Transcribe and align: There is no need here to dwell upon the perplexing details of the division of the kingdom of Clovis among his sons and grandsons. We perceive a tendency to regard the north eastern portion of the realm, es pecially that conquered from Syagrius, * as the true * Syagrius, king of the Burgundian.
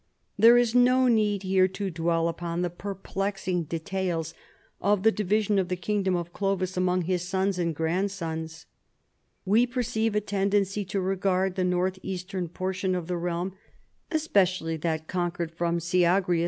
There 0.35 0.57
is 0.57 0.73
no 0.73 1.07
need 1.07 1.43
here 1.43 1.67
to 1.67 1.91
dwell 1.91 2.27
upon 2.27 2.63
the 2.63 2.71
perplexing 2.71 3.65
details 3.65 4.33
of 4.81 5.03
the 5.03 5.11
division 5.11 5.59
of 5.59 5.67
the 5.67 5.75
kingdom 5.75 6.15
of 6.15 6.33
Clovis 6.33 6.75
among 6.75 7.03
his 7.03 7.27
sons 7.27 7.59
and 7.59 7.75
grandsons. 7.75 8.65
We 9.45 9.67
perceive 9.67 10.15
a 10.15 10.19
tendency 10.21 10.85
to 10.85 10.99
regard 10.99 11.53
the 11.53 11.63
north 11.63 11.99
eastern 12.01 12.49
portion 12.49 12.95
of 12.95 13.05
the 13.05 13.15
realm, 13.17 13.55
es 14.09 14.27
pecially 14.27 14.81
that 14.81 15.07
conquered 15.07 15.51
from 15.51 15.77
Syagrius, 15.77 15.77
* 15.77 15.77
as 15.77 15.89
the 15.91 15.97
true 15.97 15.99
* 15.99 15.99
Syagrius, 15.99 16.01
king 16.01 16.15
of 16.15 16.21
the 16.25 16.25
Burgundian. 16.25 16.39